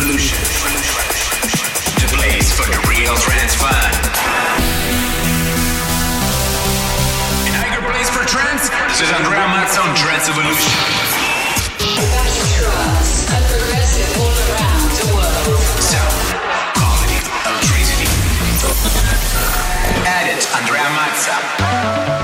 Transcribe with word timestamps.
Evolution. 0.00 0.38
The 2.00 2.08
place 2.16 2.50
for 2.56 2.64
the 2.64 2.80
real 2.88 3.14
trance 3.16 3.54
fan. 3.54 3.92
Place 7.84 8.08
for 8.08 8.24
Trance, 8.24 8.70
this 8.88 9.02
is 9.02 9.12
Andrea 9.12 9.46
Trance 9.94 10.30
Evolution. 10.30 10.72
Trance 20.64 21.28
and 21.28 22.19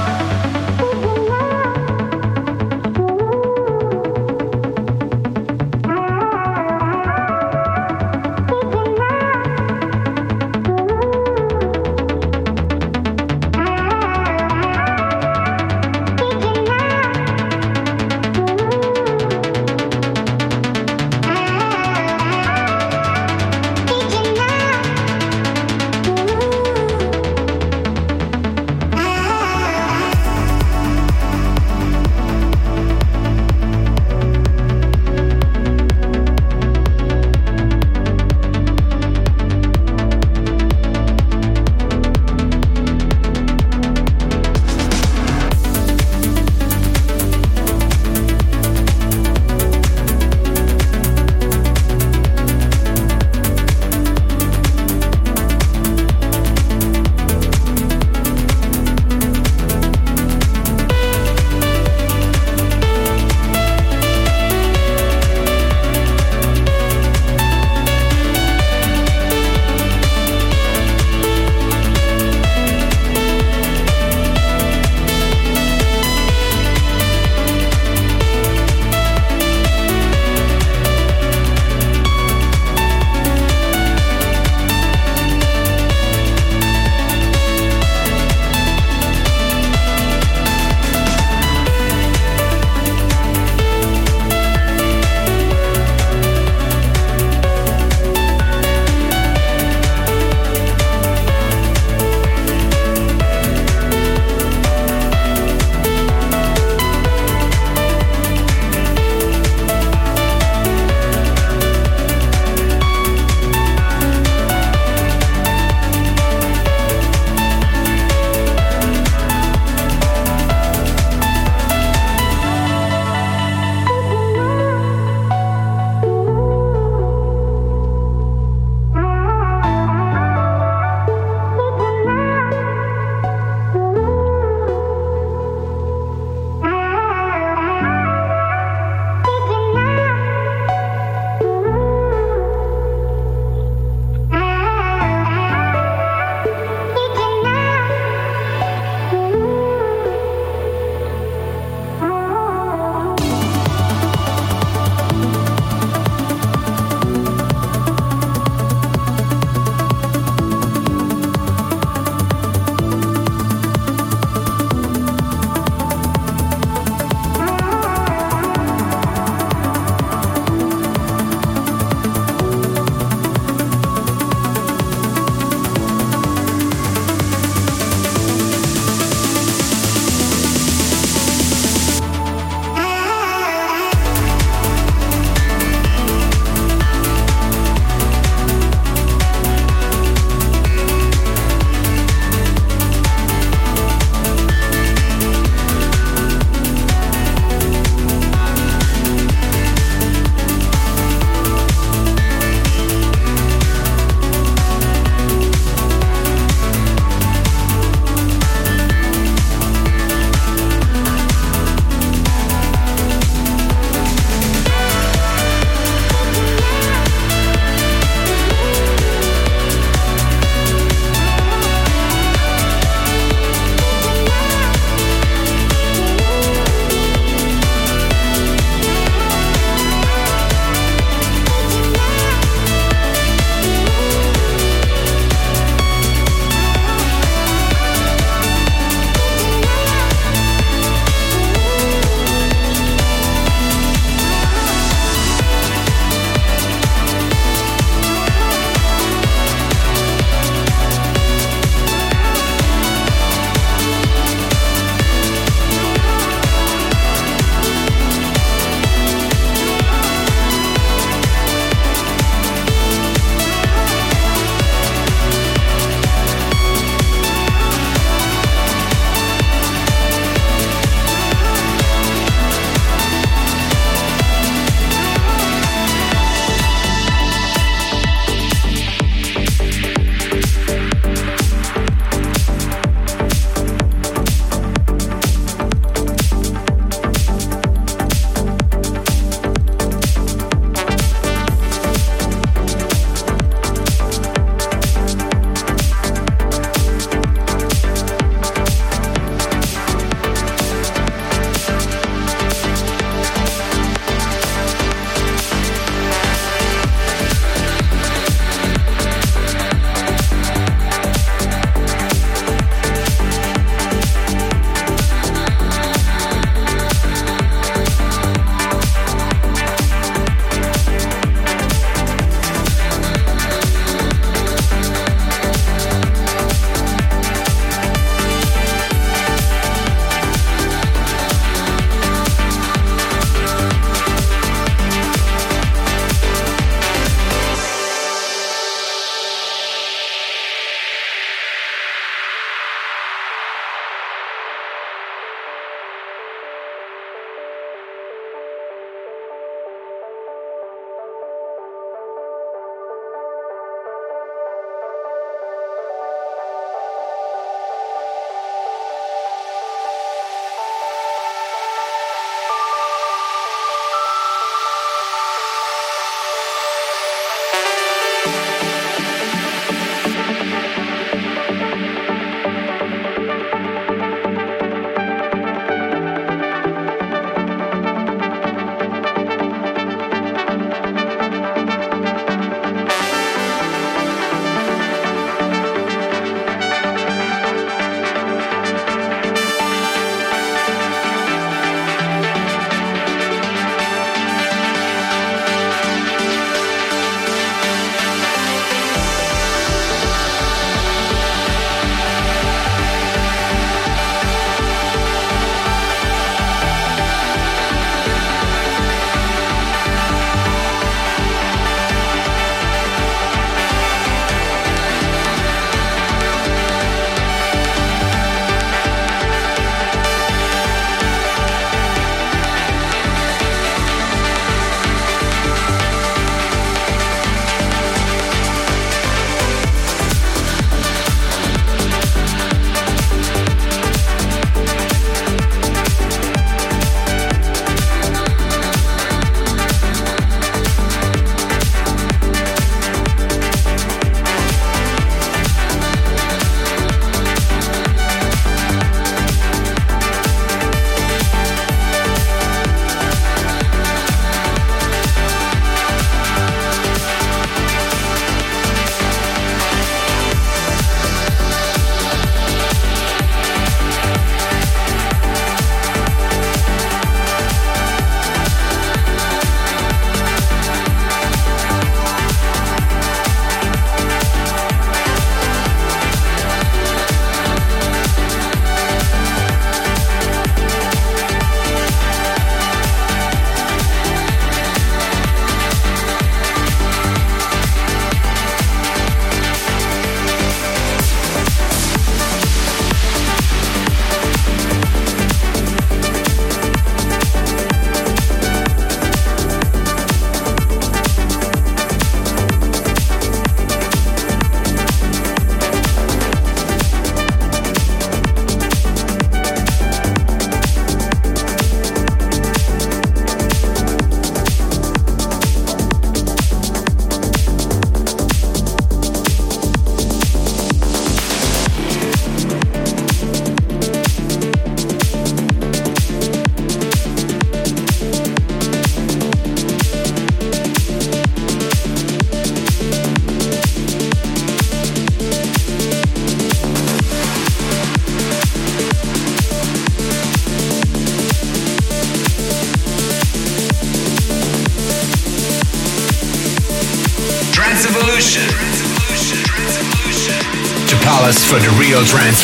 for 551.56 551.62
the 551.62 551.80
real 551.80 552.04
trance 552.04 552.42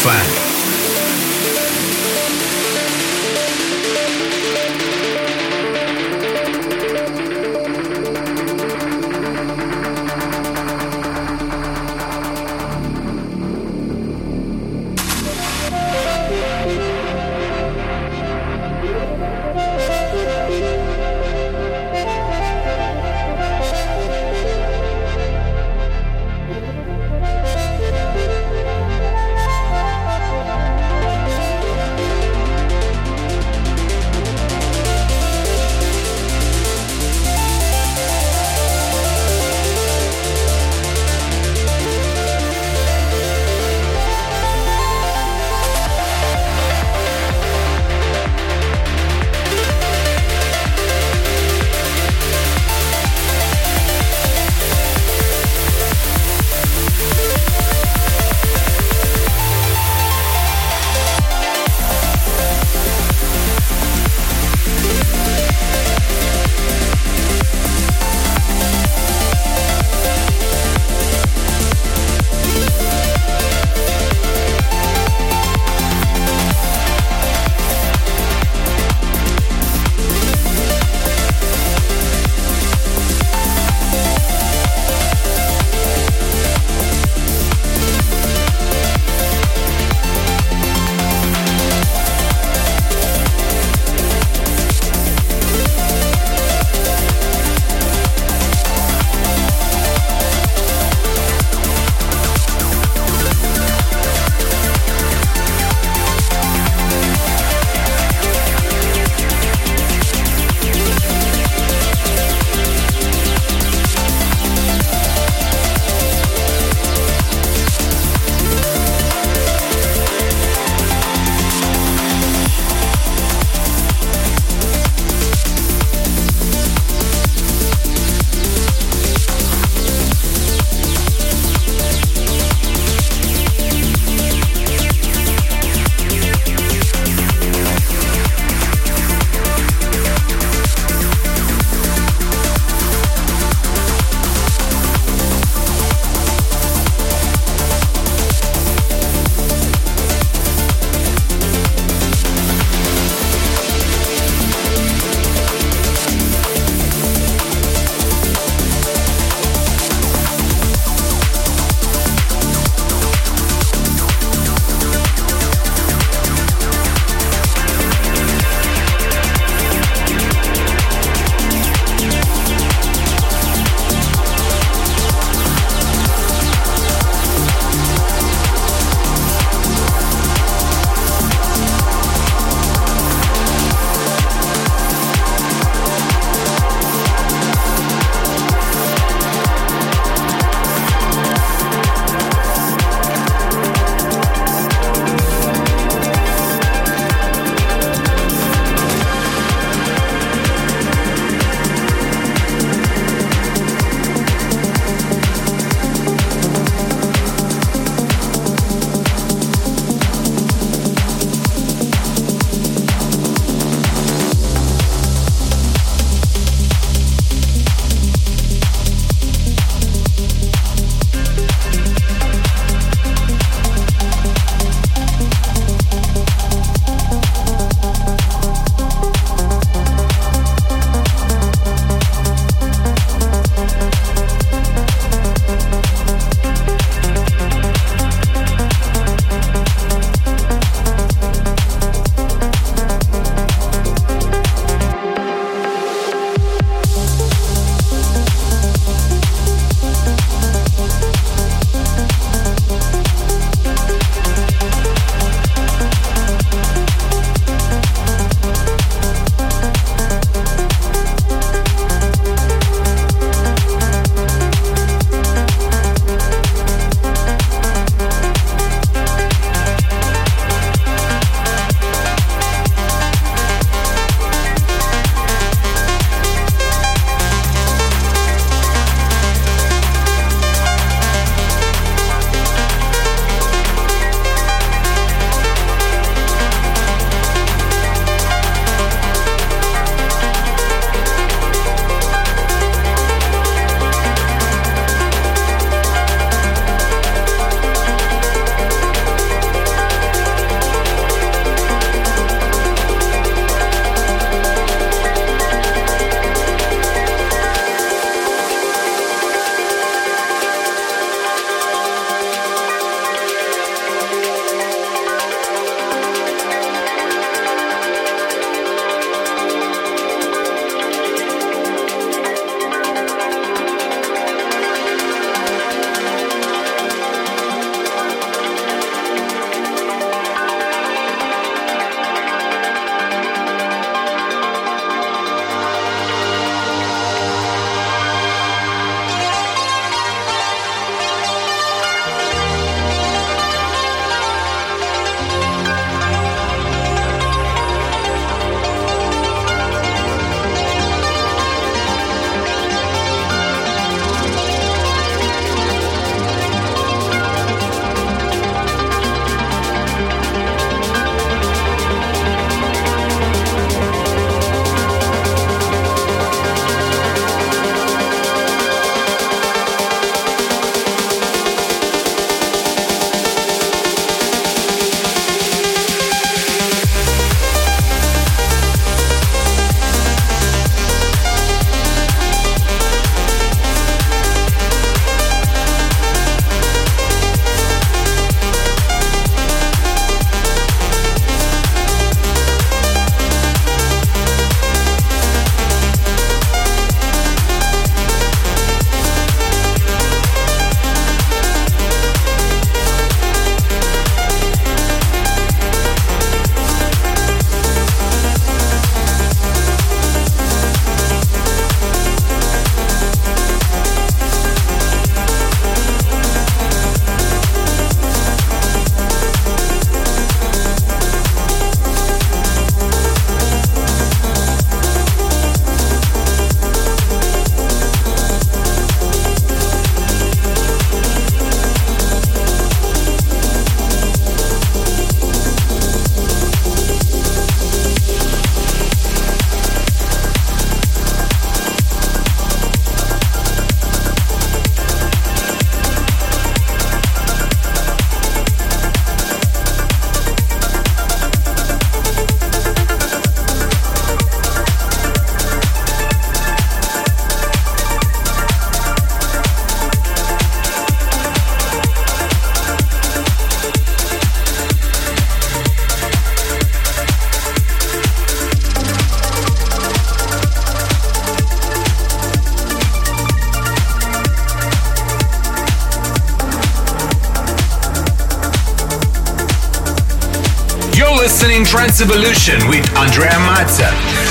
Evolution 482.02 482.58
with 482.69 482.84
Andrea 482.97 483.30
Mazza. 483.47 484.22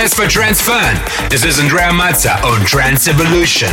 Place 0.00 0.14
for 0.14 0.26
Trance 0.26 0.62
Fun. 0.62 0.96
This 1.28 1.44
is 1.44 1.60
Andrea 1.60 1.90
Mazza 1.90 2.42
on 2.42 2.64
Trance 2.64 3.06
Evolution. 3.06 3.68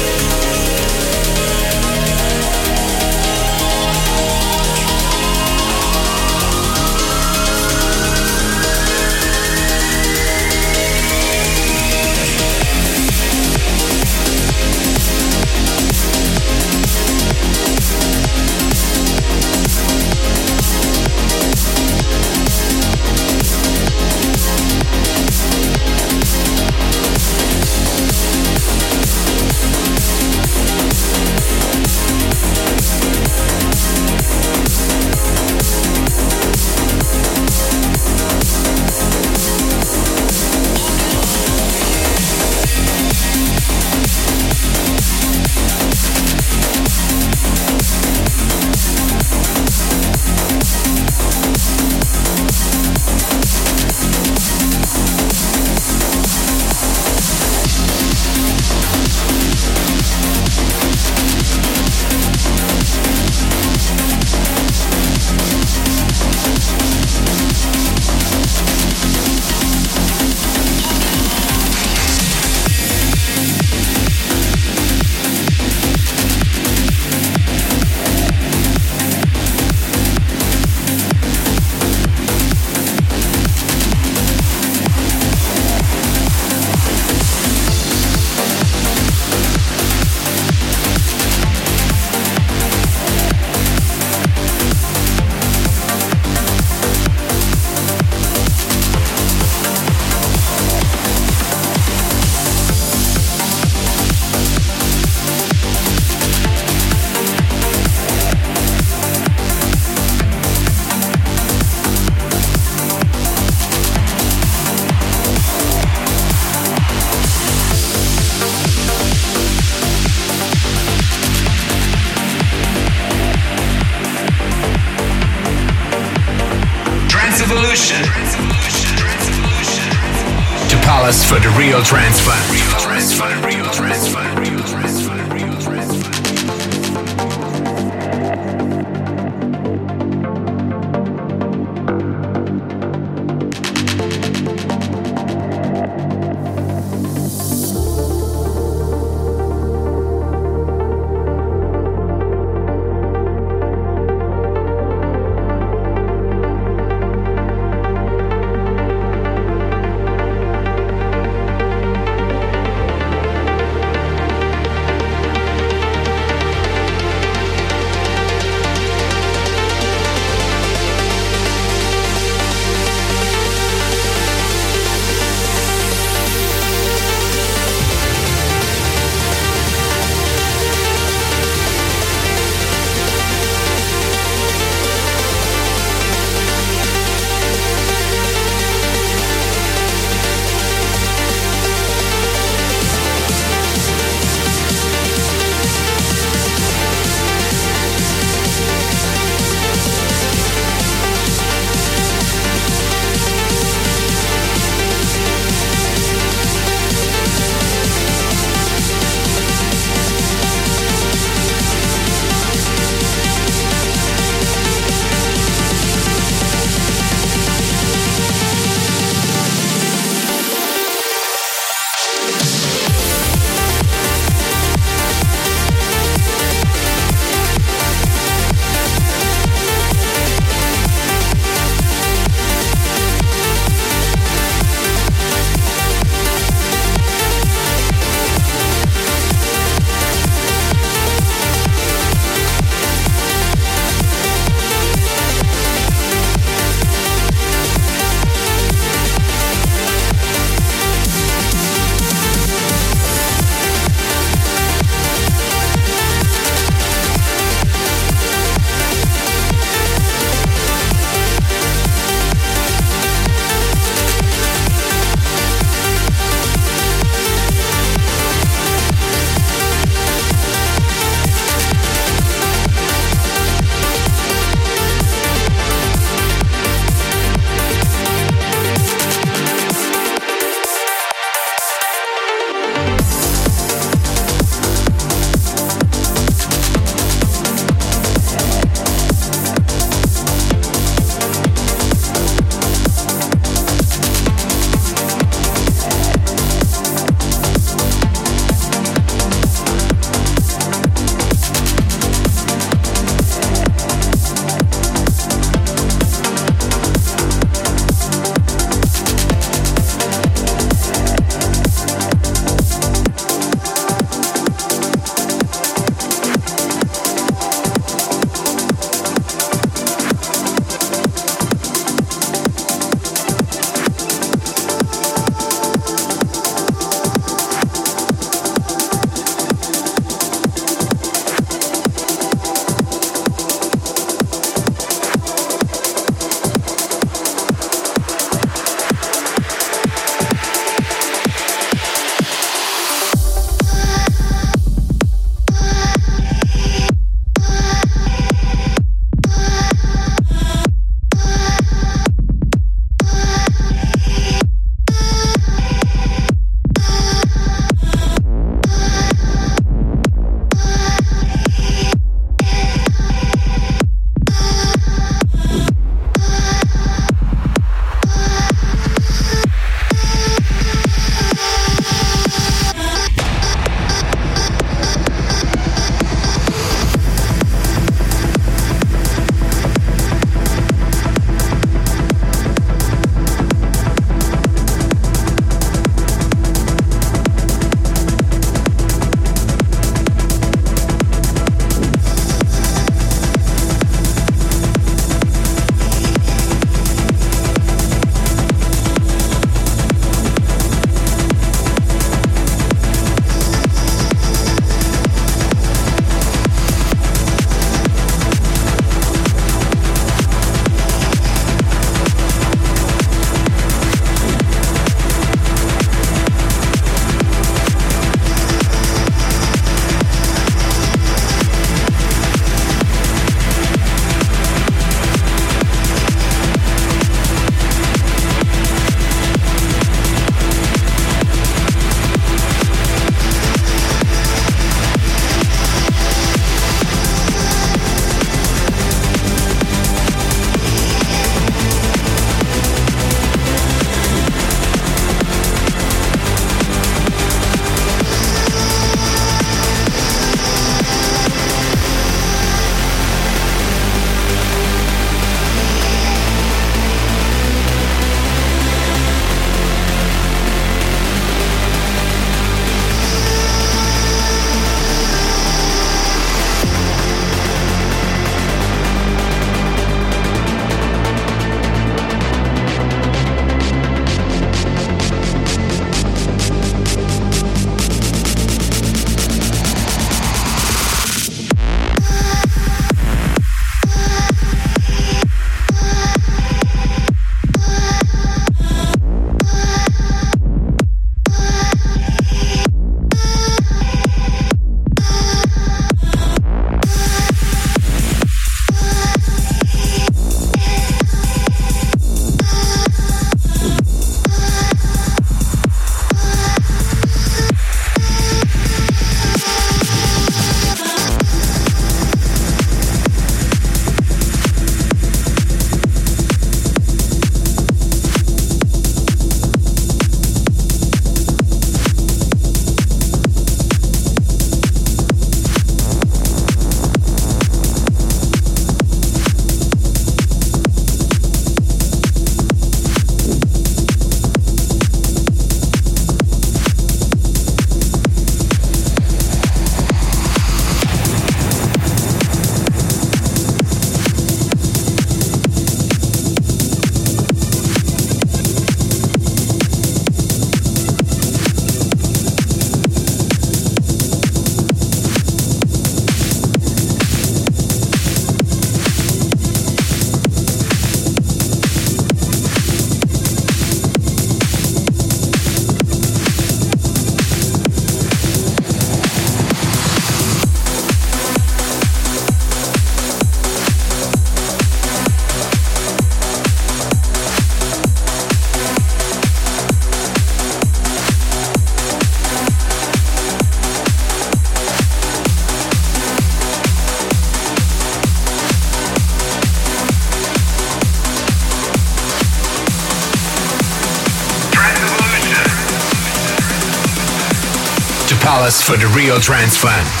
Palace 598.41 598.63
for 598.63 598.75
the 598.75 598.87
real 598.97 599.19
trance 599.19 599.55
fan. 599.55 600.00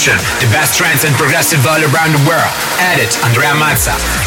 The 0.00 0.48
best 0.50 0.78
trance 0.78 1.04
and 1.04 1.14
progressive 1.16 1.60
all 1.66 1.76
around 1.76 2.12
the 2.12 2.24
world. 2.26 2.54
Edit 2.80 3.22
Andrea 3.22 3.52
Mazza. 3.52 4.19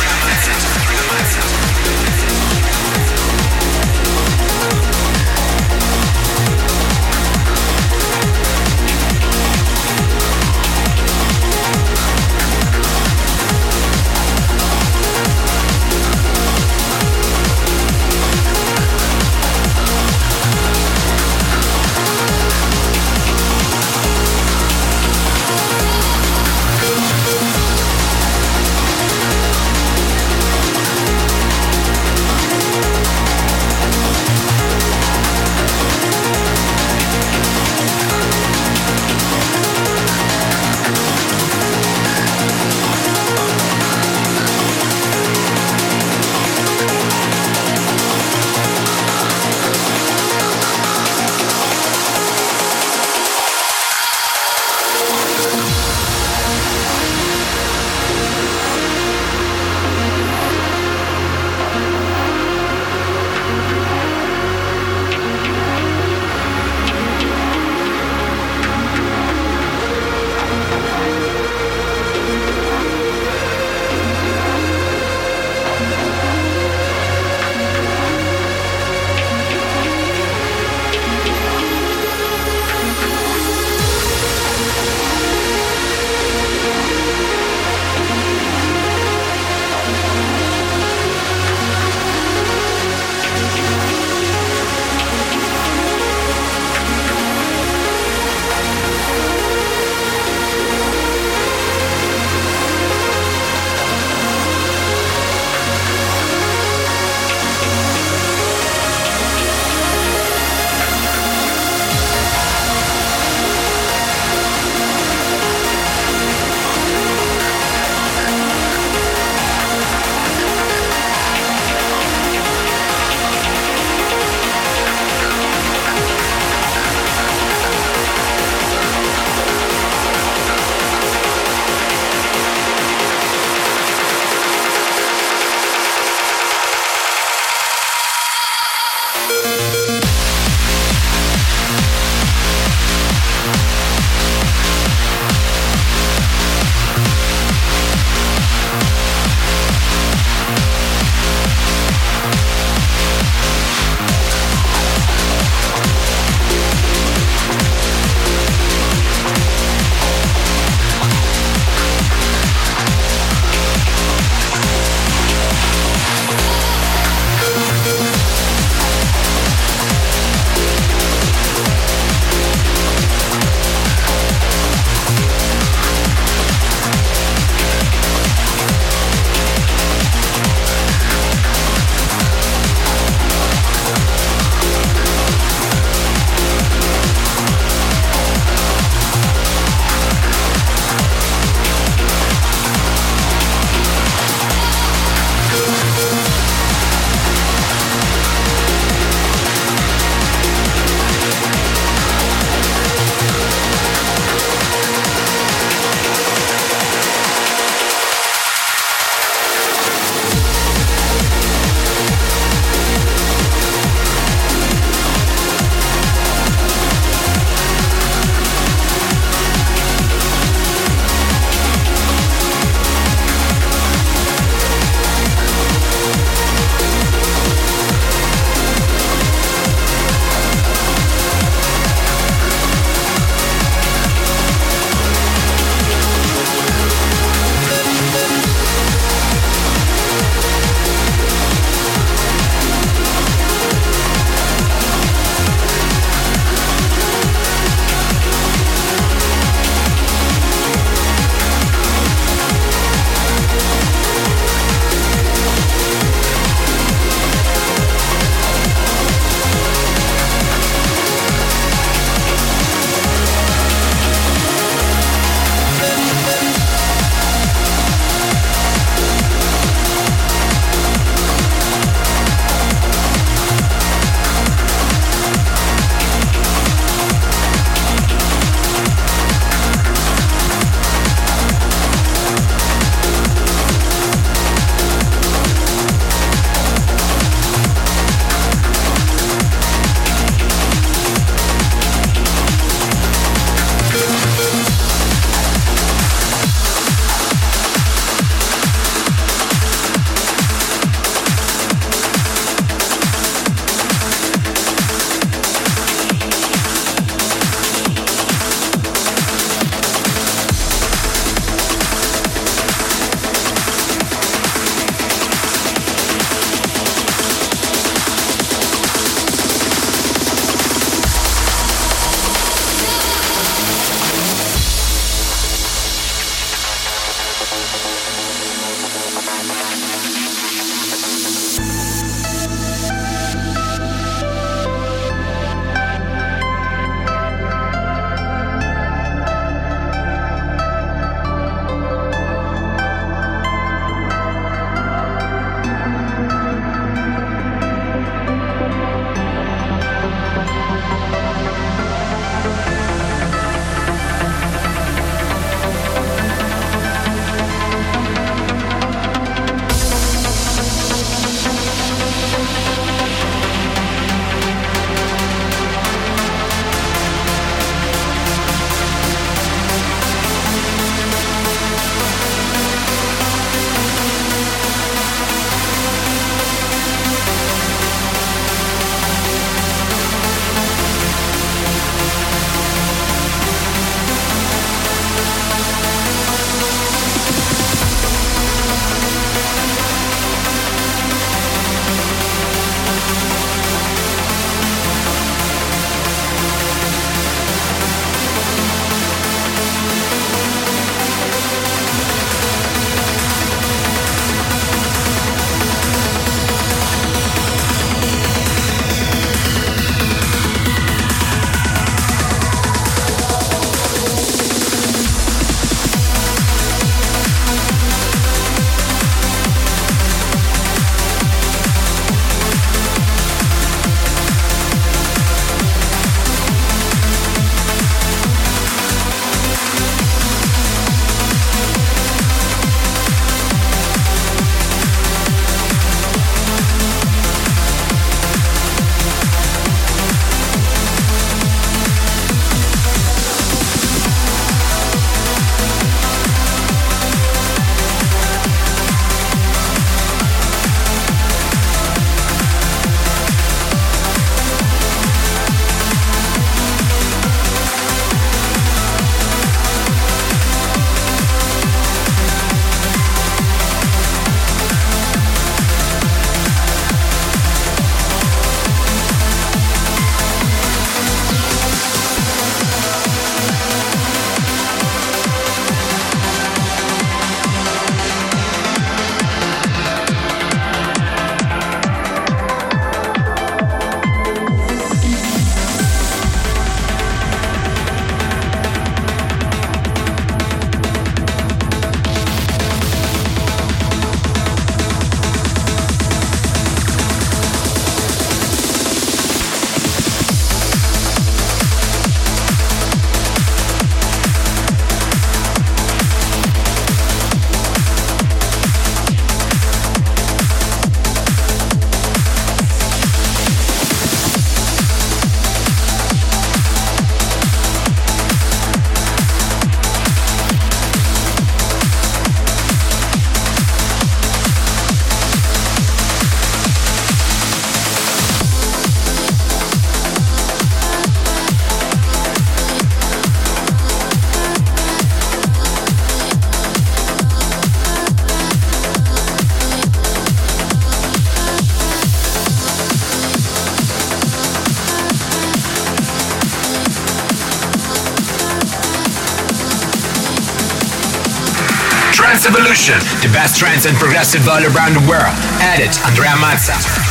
The 552.84 553.30
best 553.32 553.58
trance 553.58 553.86
and 553.86 553.96
progressive 553.96 554.46
all 554.50 554.62
around 554.62 554.94
the 554.94 555.08
world. 555.08 555.34
Edit 555.62 555.96
Andrea 556.06 556.36
Mazza. 556.36 557.03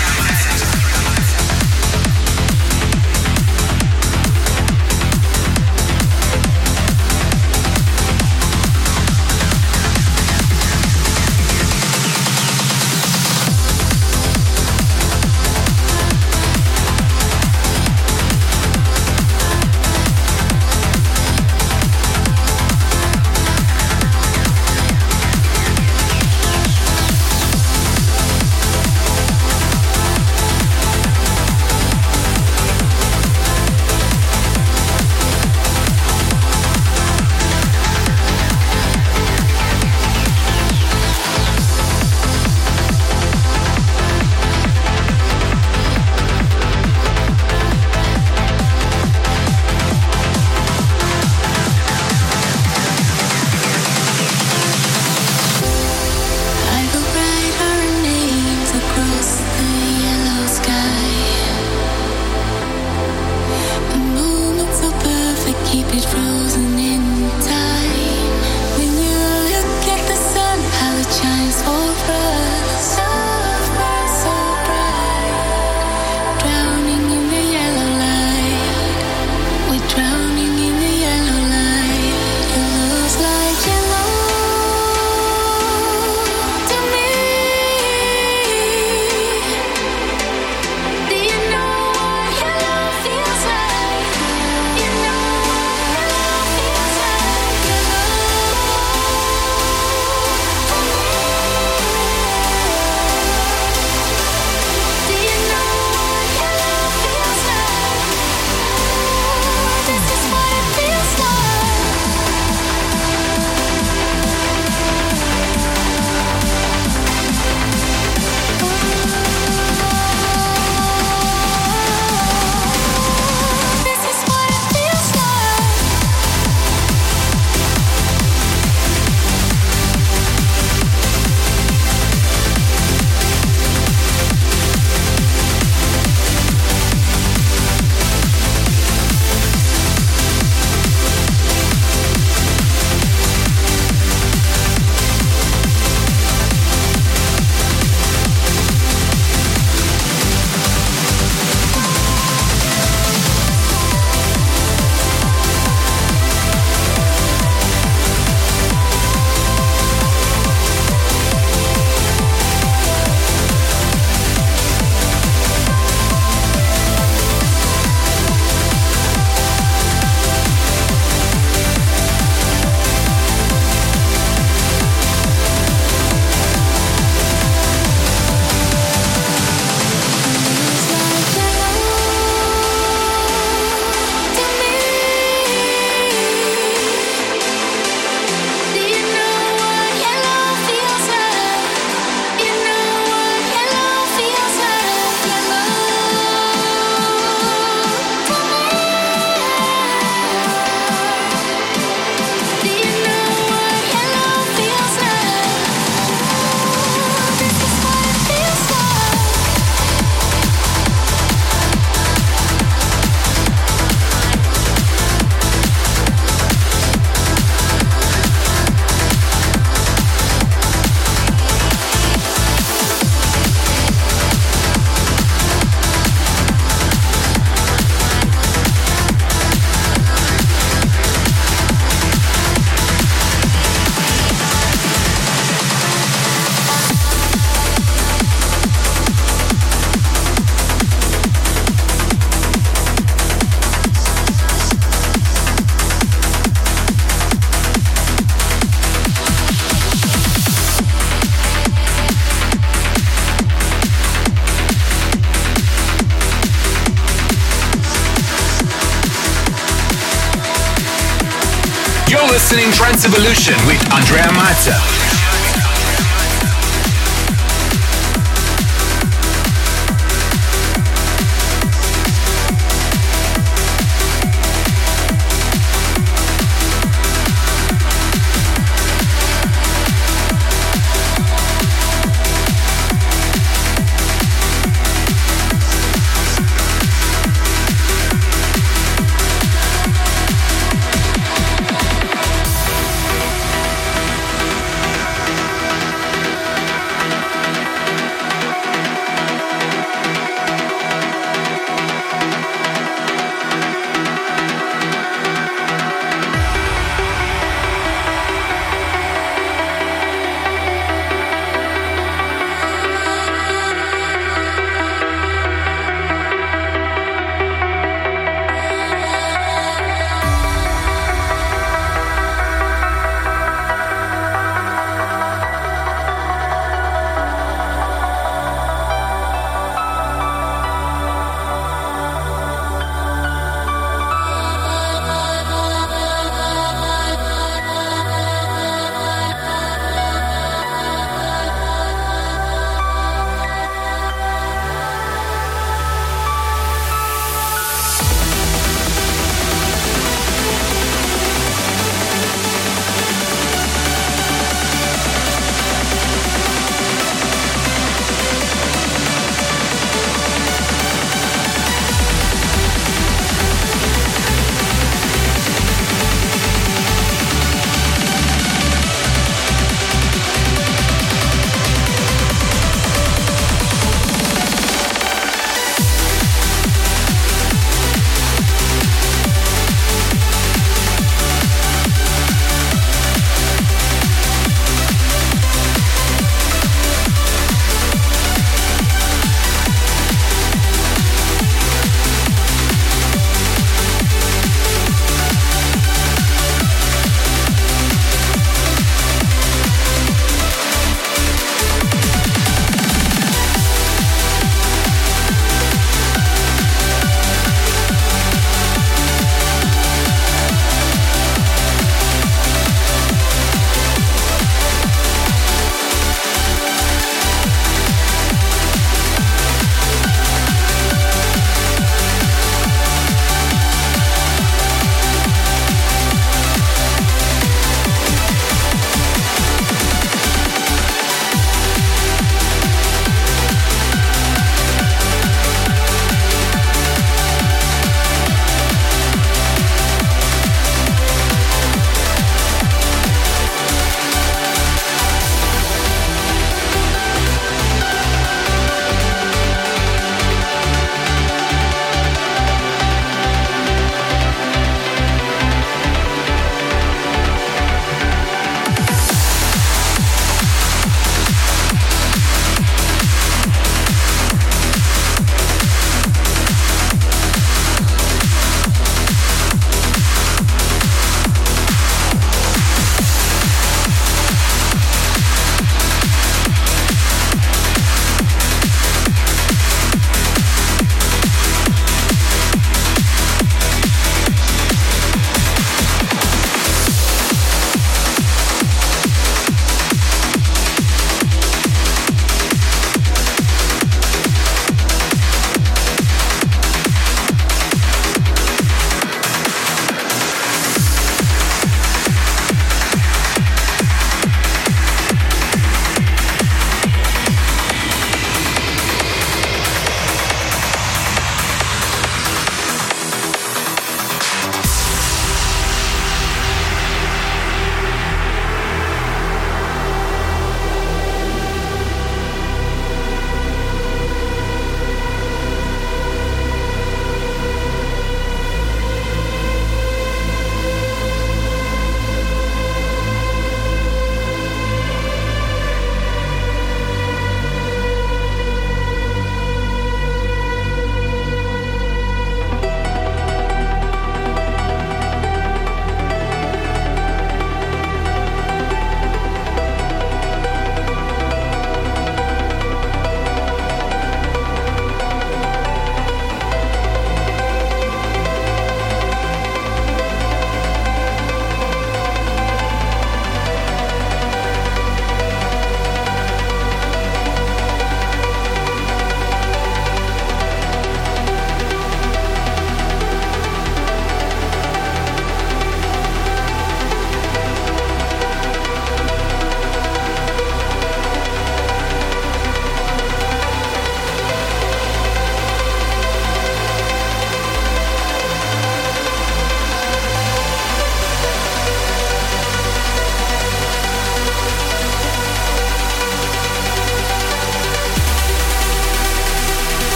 Trance 262.93 263.07
Evolution 263.07 263.55
with 263.67 263.81
Andrea 263.91 264.29
Mazza. 264.35 265.12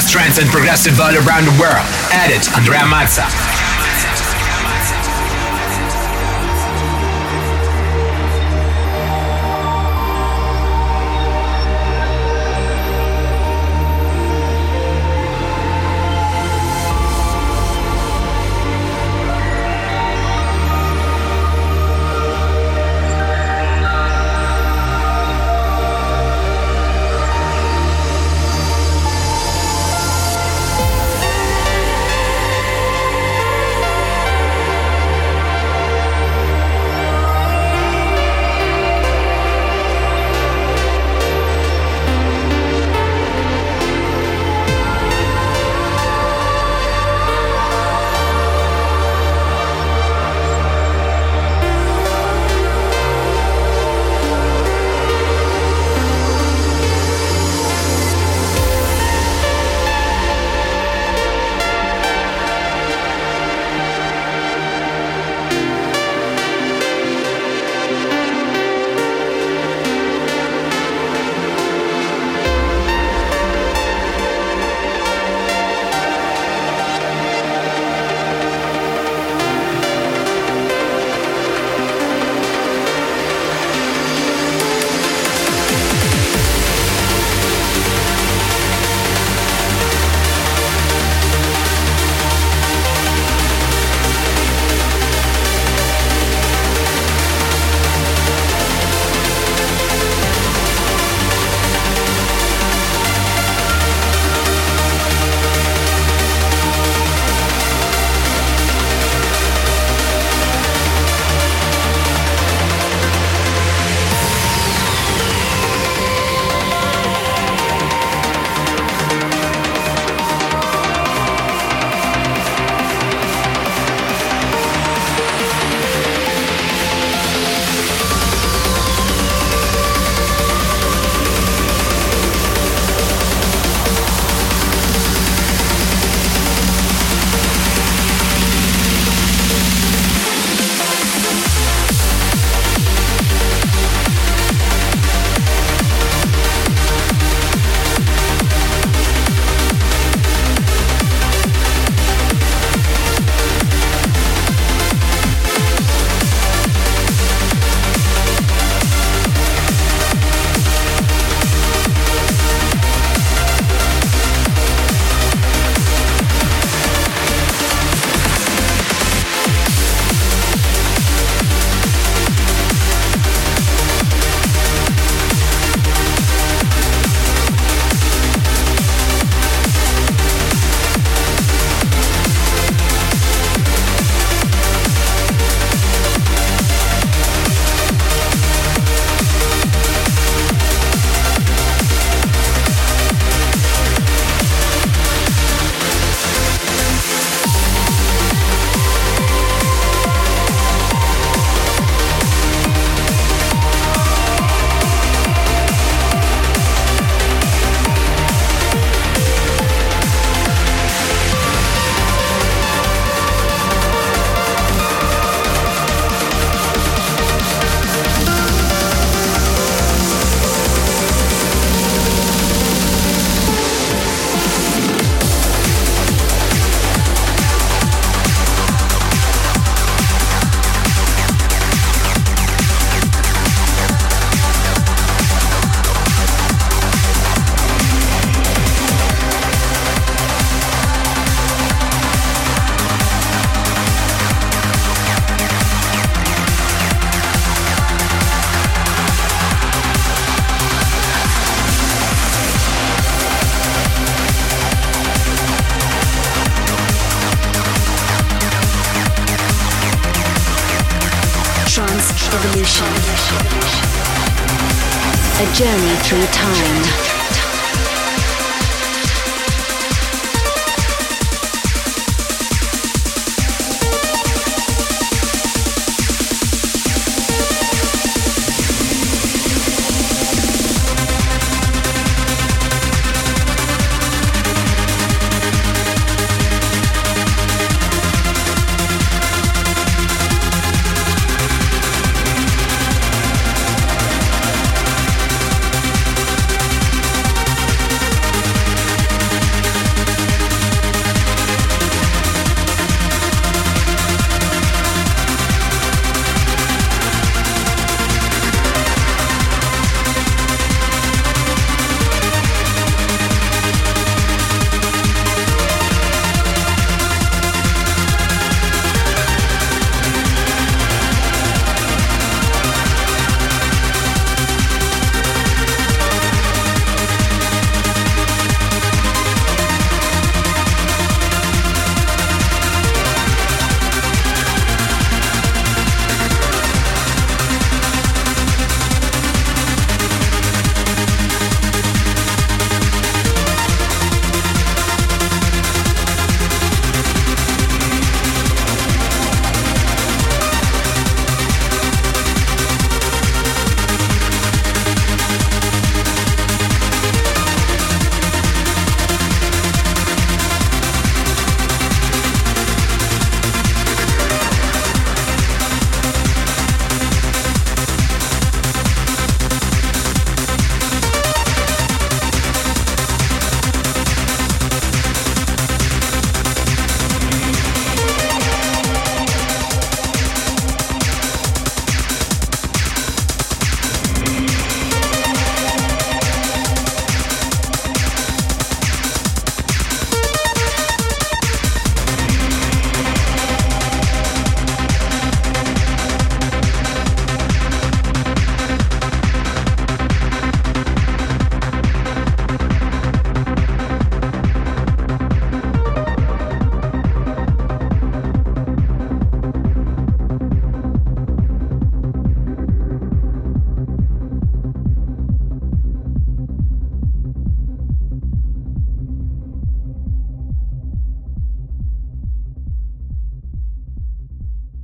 Best 0.00 0.12
trance 0.12 0.38
and 0.38 0.48
progressive 0.48 0.98
all 0.98 1.14
around 1.14 1.44
the 1.44 1.56
world. 1.60 1.84
Edit 2.10 2.50
Andrea 2.56 2.80
Mazza. 2.80 3.49